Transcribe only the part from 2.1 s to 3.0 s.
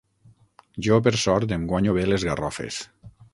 garrofes.